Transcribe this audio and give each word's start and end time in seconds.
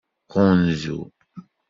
Ɣunzu. 0.33 0.99